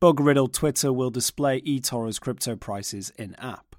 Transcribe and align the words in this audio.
Bug 0.00 0.20
riddled 0.20 0.52
Twitter 0.52 0.92
will 0.92 1.10
display 1.10 1.60
eToro's 1.62 2.18
crypto 2.18 2.56
prices 2.56 3.10
in 3.16 3.34
app. 3.36 3.74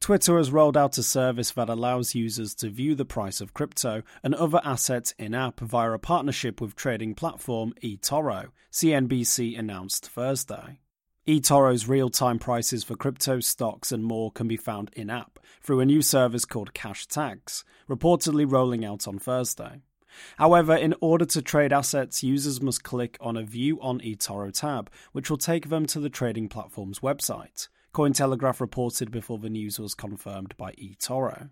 Twitter 0.00 0.36
has 0.36 0.52
rolled 0.52 0.76
out 0.76 0.98
a 0.98 1.02
service 1.02 1.52
that 1.52 1.68
allows 1.68 2.14
users 2.14 2.54
to 2.54 2.68
view 2.68 2.94
the 2.94 3.04
price 3.04 3.40
of 3.40 3.54
crypto 3.54 4.02
and 4.22 4.34
other 4.34 4.60
assets 4.62 5.14
in 5.18 5.34
app 5.34 5.60
via 5.60 5.92
a 5.92 5.98
partnership 5.98 6.60
with 6.60 6.76
trading 6.76 7.14
platform 7.14 7.72
eToro, 7.82 8.50
CNBC 8.70 9.58
announced 9.58 10.08
Thursday. 10.08 10.78
eToro's 11.26 11.88
real 11.88 12.10
time 12.10 12.38
prices 12.38 12.84
for 12.84 12.94
crypto, 12.94 13.40
stocks, 13.40 13.90
and 13.90 14.04
more 14.04 14.30
can 14.30 14.46
be 14.46 14.56
found 14.56 14.90
in 14.94 15.10
app 15.10 15.38
through 15.62 15.80
a 15.80 15.86
new 15.86 16.02
service 16.02 16.44
called 16.44 16.74
Cash 16.74 17.06
Tags, 17.06 17.64
reportedly 17.88 18.50
rolling 18.50 18.84
out 18.84 19.08
on 19.08 19.18
Thursday. 19.18 19.82
However, 20.38 20.74
in 20.74 20.94
order 21.00 21.24
to 21.26 21.42
trade 21.42 21.72
assets, 21.72 22.22
users 22.22 22.60
must 22.60 22.84
click 22.84 23.16
on 23.20 23.36
a 23.36 23.42
View 23.42 23.80
on 23.80 24.00
eToro 24.00 24.52
tab, 24.52 24.90
which 25.12 25.30
will 25.30 25.38
take 25.38 25.68
them 25.68 25.86
to 25.86 26.00
the 26.00 26.10
trading 26.10 26.48
platform's 26.48 27.00
website. 27.00 27.68
Cointelegraph 27.94 28.60
reported 28.60 29.10
before 29.10 29.38
the 29.38 29.48
news 29.48 29.78
was 29.78 29.94
confirmed 29.94 30.54
by 30.56 30.72
eToro. 30.72 31.50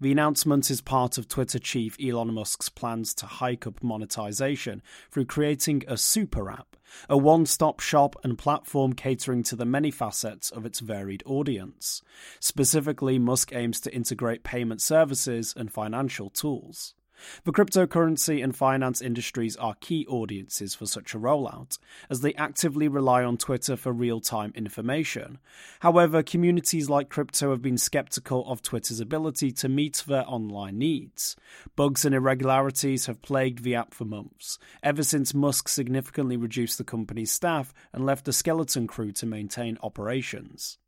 The 0.00 0.10
announcement 0.10 0.70
is 0.70 0.80
part 0.80 1.18
of 1.18 1.28
Twitter 1.28 1.60
chief 1.60 1.96
Elon 2.04 2.34
Musk's 2.34 2.68
plans 2.68 3.14
to 3.14 3.26
hike 3.26 3.64
up 3.64 3.80
monetization 3.80 4.82
through 5.10 5.26
creating 5.26 5.84
a 5.86 5.96
super 5.96 6.50
app, 6.50 6.76
a 7.08 7.16
one 7.16 7.46
stop 7.46 7.78
shop 7.78 8.16
and 8.24 8.36
platform 8.36 8.94
catering 8.94 9.44
to 9.44 9.56
the 9.56 9.64
many 9.64 9.92
facets 9.92 10.50
of 10.50 10.66
its 10.66 10.80
varied 10.80 11.22
audience. 11.26 12.02
Specifically, 12.40 13.20
Musk 13.20 13.54
aims 13.54 13.80
to 13.82 13.94
integrate 13.94 14.42
payment 14.42 14.82
services 14.82 15.54
and 15.56 15.72
financial 15.72 16.28
tools. 16.28 16.94
The 17.44 17.52
cryptocurrency 17.52 18.42
and 18.42 18.54
finance 18.54 19.00
industries 19.00 19.56
are 19.56 19.76
key 19.80 20.06
audiences 20.06 20.74
for 20.74 20.86
such 20.86 21.14
a 21.14 21.18
rollout, 21.18 21.78
as 22.10 22.20
they 22.20 22.34
actively 22.34 22.88
rely 22.88 23.24
on 23.24 23.36
Twitter 23.36 23.76
for 23.76 23.92
real 23.92 24.20
time 24.20 24.52
information. 24.54 25.38
However, 25.80 26.22
communities 26.22 26.90
like 26.90 27.08
crypto 27.08 27.50
have 27.50 27.62
been 27.62 27.78
skeptical 27.78 28.46
of 28.50 28.62
Twitter's 28.62 29.00
ability 29.00 29.52
to 29.52 29.68
meet 29.68 30.04
their 30.06 30.28
online 30.28 30.78
needs. 30.78 31.36
Bugs 31.76 32.04
and 32.04 32.14
irregularities 32.14 33.06
have 33.06 33.22
plagued 33.22 33.62
the 33.62 33.74
app 33.74 33.94
for 33.94 34.04
months, 34.04 34.58
ever 34.82 35.02
since 35.02 35.34
Musk 35.34 35.68
significantly 35.68 36.36
reduced 36.36 36.78
the 36.78 36.84
company's 36.84 37.32
staff 37.32 37.72
and 37.92 38.04
left 38.04 38.28
a 38.28 38.32
skeleton 38.32 38.86
crew 38.86 39.12
to 39.12 39.26
maintain 39.26 39.78
operations. 39.82 40.78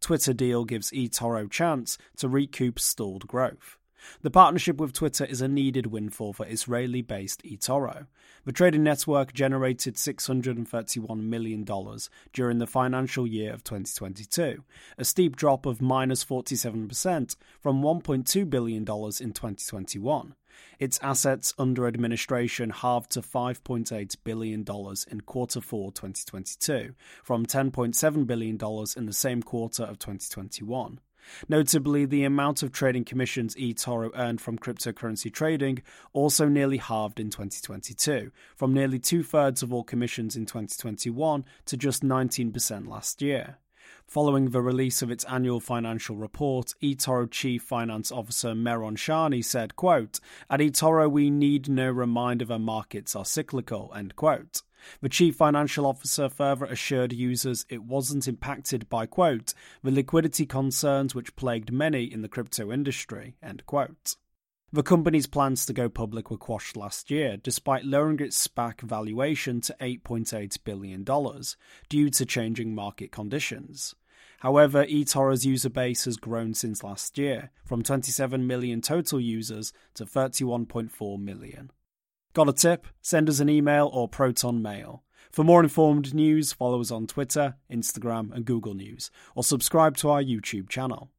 Twitter 0.00 0.34
deal 0.34 0.64
gives 0.64 0.90
eToro 0.90 1.50
chance 1.50 1.96
to 2.16 2.28
recoup 2.28 2.78
stalled 2.78 3.26
growth. 3.26 3.78
The 4.22 4.30
partnership 4.30 4.78
with 4.78 4.92
Twitter 4.92 5.24
is 5.24 5.40
a 5.40 5.48
needed 5.48 5.86
windfall 5.86 6.32
for 6.32 6.46
Israeli 6.46 7.02
based 7.02 7.42
eToro. 7.44 8.06
The 8.44 8.52
trading 8.52 8.82
network 8.82 9.32
generated 9.32 9.94
$631 9.94 11.20
million 11.20 11.66
during 12.32 12.58
the 12.58 12.66
financial 12.66 13.26
year 13.26 13.52
of 13.52 13.64
2022, 13.64 14.62
a 14.98 15.04
steep 15.04 15.36
drop 15.36 15.66
of 15.66 15.80
minus 15.80 16.24
47% 16.24 17.36
from 17.60 17.82
$1.2 17.82 18.50
billion 18.50 18.80
in 18.80 18.84
2021. 18.84 20.34
Its 20.78 20.98
assets 21.02 21.54
under 21.58 21.86
administration 21.86 22.70
halved 22.70 23.10
to 23.12 23.20
$5.8 23.20 24.16
billion 24.24 24.64
in 25.10 25.20
quarter 25.22 25.60
4 25.60 25.92
2022, 25.92 26.94
from 27.22 27.46
$10.7 27.46 28.26
billion 28.26 28.58
in 28.96 29.06
the 29.06 29.12
same 29.12 29.42
quarter 29.42 29.82
of 29.82 29.98
2021. 29.98 31.00
Notably, 31.48 32.04
the 32.04 32.24
amount 32.24 32.62
of 32.62 32.72
trading 32.72 33.04
commissions 33.04 33.54
eToro 33.56 34.10
earned 34.14 34.40
from 34.40 34.58
cryptocurrency 34.58 35.32
trading 35.32 35.82
also 36.12 36.48
nearly 36.48 36.78
halved 36.78 37.20
in 37.20 37.30
2022, 37.30 38.30
from 38.56 38.72
nearly 38.72 38.98
two 38.98 39.22
thirds 39.22 39.62
of 39.62 39.72
all 39.72 39.84
commissions 39.84 40.36
in 40.36 40.46
2021 40.46 41.44
to 41.66 41.76
just 41.76 42.02
19% 42.02 42.88
last 42.88 43.22
year. 43.22 43.58
Following 44.06 44.50
the 44.50 44.62
release 44.62 45.02
of 45.02 45.10
its 45.10 45.24
annual 45.24 45.60
financial 45.60 46.16
report, 46.16 46.74
eToro 46.82 47.28
Chief 47.28 47.62
Finance 47.62 48.12
Officer 48.12 48.54
Meron 48.54 48.96
Shani 48.96 49.44
said, 49.44 49.74
quote, 49.76 50.20
At 50.48 50.60
eToro 50.60 51.10
we 51.10 51.30
need 51.30 51.68
no 51.68 51.90
reminder 51.90 52.44
that 52.44 52.58
markets 52.60 53.16
are 53.16 53.24
cyclical, 53.24 53.92
end 53.96 54.14
quote. 54.14 54.62
The 55.00 55.08
chief 55.08 55.36
financial 55.36 55.86
officer 55.86 56.28
further 56.28 56.66
assured 56.66 57.12
users 57.12 57.64
it 57.68 57.82
wasn't 57.82 58.28
impacted 58.28 58.88
by, 58.88 59.06
quote, 59.06 59.54
the 59.82 59.90
liquidity 59.90 60.46
concerns 60.46 61.14
which 61.14 61.36
plagued 61.36 61.72
many 61.72 62.04
in 62.04 62.22
the 62.22 62.28
crypto 62.28 62.70
industry, 62.70 63.36
end 63.42 63.64
quote. 63.66 64.16
The 64.74 64.82
company's 64.82 65.28
plans 65.28 65.66
to 65.66 65.72
go 65.72 65.88
public 65.88 66.32
were 66.32 66.36
quashed 66.36 66.76
last 66.76 67.08
year, 67.08 67.36
despite 67.36 67.84
lowering 67.84 68.18
its 68.18 68.48
SPAC 68.48 68.80
valuation 68.80 69.60
to 69.60 69.76
$8.8 69.80 70.58
billion 70.64 71.04
due 71.88 72.10
to 72.10 72.26
changing 72.26 72.74
market 72.74 73.12
conditions. 73.12 73.94
However, 74.40 74.84
eToro's 74.84 75.46
user 75.46 75.70
base 75.70 76.06
has 76.06 76.16
grown 76.16 76.54
since 76.54 76.82
last 76.82 77.16
year, 77.18 77.52
from 77.64 77.84
27 77.84 78.48
million 78.48 78.80
total 78.80 79.20
users 79.20 79.72
to 79.94 80.04
31.4 80.04 81.20
million. 81.20 81.70
Got 82.32 82.48
a 82.48 82.52
tip? 82.52 82.88
Send 83.00 83.28
us 83.28 83.38
an 83.38 83.48
email 83.48 83.88
or 83.92 84.08
Proton 84.08 84.60
Mail. 84.60 85.04
For 85.30 85.44
more 85.44 85.62
informed 85.62 86.12
news, 86.12 86.52
follow 86.52 86.80
us 86.80 86.90
on 86.90 87.06
Twitter, 87.06 87.54
Instagram, 87.70 88.34
and 88.34 88.44
Google 88.44 88.74
News, 88.74 89.12
or 89.36 89.44
subscribe 89.44 89.96
to 89.98 90.10
our 90.10 90.20
YouTube 90.20 90.68
channel. 90.68 91.12